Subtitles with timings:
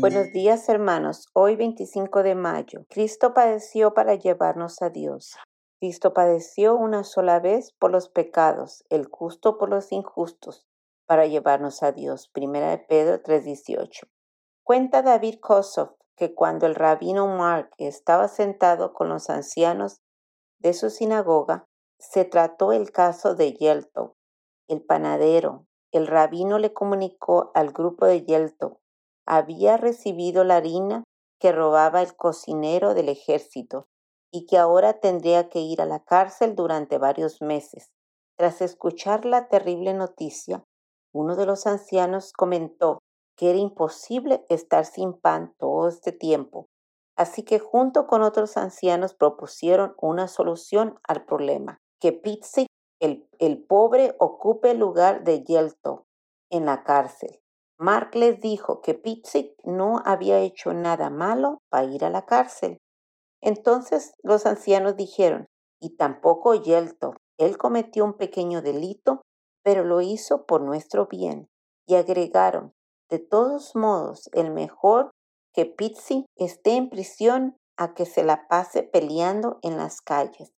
[0.00, 5.36] Buenos días hermanos, hoy 25 de mayo, Cristo padeció para llevarnos a Dios.
[5.78, 10.66] Cristo padeció una sola vez por los pecados, el justo por los injustos,
[11.04, 12.30] para llevarnos a Dios.
[12.32, 14.08] Primera de Pedro 3:18.
[14.64, 20.00] Cuenta David Kosov que cuando el rabino Mark estaba sentado con los ancianos
[20.60, 21.66] de su sinagoga,
[21.98, 24.16] se trató el caso de Yelto,
[24.66, 25.66] el panadero.
[25.92, 28.80] El rabino le comunicó al grupo de Yelto
[29.32, 31.04] había recibido la harina
[31.38, 33.86] que robaba el cocinero del ejército
[34.32, 37.92] y que ahora tendría que ir a la cárcel durante varios meses.
[38.36, 40.64] Tras escuchar la terrible noticia,
[41.14, 42.98] uno de los ancianos comentó
[43.36, 46.66] que era imposible estar sin pan todo este tiempo,
[47.16, 52.66] así que junto con otros ancianos propusieron una solución al problema, que Pizzi,
[53.00, 56.06] el, el pobre, ocupe el lugar de Yelto
[56.50, 57.40] en la cárcel.
[57.80, 62.76] Mark les dijo que Pitzik no había hecho nada malo para ir a la cárcel.
[63.40, 65.46] Entonces los ancianos dijeron,
[65.80, 69.22] y tampoco Yelto, él cometió un pequeño delito,
[69.64, 71.48] pero lo hizo por nuestro bien.
[71.86, 72.74] Y agregaron,
[73.08, 75.10] de todos modos, el mejor
[75.54, 80.52] que Pitzik esté en prisión a que se la pase peleando en las calles.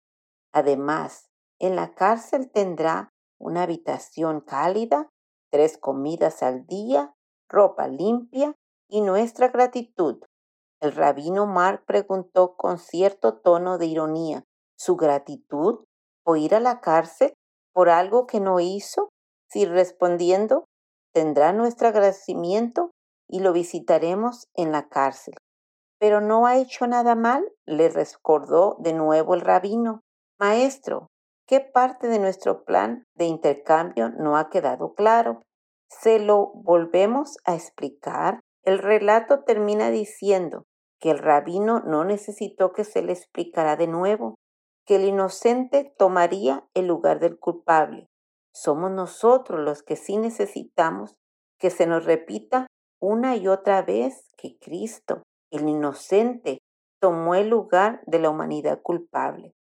[0.53, 1.27] Además,
[1.61, 5.09] en la cárcel tendrá una habitación cálida
[5.53, 7.15] tres comidas al día,
[7.49, 8.57] ropa limpia
[8.89, 10.19] y nuestra gratitud.
[10.81, 14.45] El rabino Mark preguntó con cierto tono de ironía,
[14.77, 15.85] ¿su gratitud
[16.25, 17.35] por ir a la cárcel
[17.73, 19.11] por algo que no hizo?
[19.49, 20.65] Si respondiendo,
[21.15, 22.91] tendrá nuestro agradecimiento
[23.29, 25.35] y lo visitaremos en la cárcel.
[26.01, 30.01] Pero no ha hecho nada mal, le recordó de nuevo el rabino.
[30.41, 31.09] Maestro,
[31.53, 35.43] ¿Qué parte de nuestro plan de intercambio no ha quedado claro?
[35.91, 38.41] Se lo volvemos a explicar.
[38.65, 40.65] El relato termina diciendo
[40.99, 44.37] que el rabino no necesitó que se le explicara de nuevo,
[44.87, 48.09] que el inocente tomaría el lugar del culpable.
[48.55, 51.17] Somos nosotros los que sí necesitamos
[51.59, 52.67] que se nos repita
[52.99, 56.61] una y otra vez que Cristo, el inocente,
[56.99, 59.53] tomó el lugar de la humanidad culpable.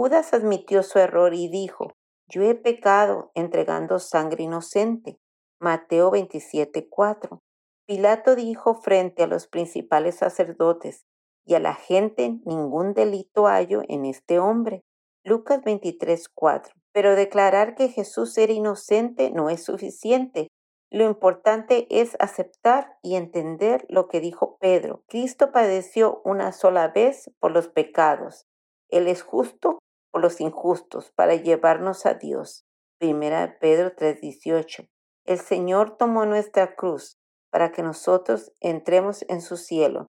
[0.00, 1.88] Judas admitió su error y dijo,
[2.28, 5.18] yo he pecado entregando sangre inocente.
[5.58, 7.40] Mateo 27:4.
[7.84, 11.04] Pilato dijo frente a los principales sacerdotes
[11.44, 14.84] y a la gente, ningún delito hallo en este hombre.
[15.24, 16.74] Lucas 23:4.
[16.92, 20.46] Pero declarar que Jesús era inocente no es suficiente.
[20.92, 25.02] Lo importante es aceptar y entender lo que dijo Pedro.
[25.08, 28.46] Cristo padeció una sola vez por los pecados
[28.88, 29.78] él es justo
[30.10, 32.64] por los injustos para llevarnos a Dios.
[32.98, 34.88] Primera Pedro 3:18.
[35.24, 37.18] El Señor tomó nuestra cruz
[37.50, 40.06] para que nosotros entremos en su cielo.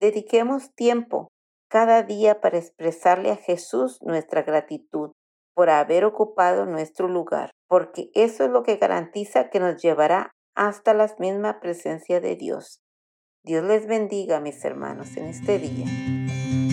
[0.00, 1.28] Dediquemos tiempo
[1.68, 5.12] cada día para expresarle a Jesús nuestra gratitud
[5.54, 10.94] por haber ocupado nuestro lugar, porque eso es lo que garantiza que nos llevará hasta
[10.94, 12.80] la misma presencia de Dios.
[13.44, 16.69] Dios les bendiga, mis hermanos, en este día.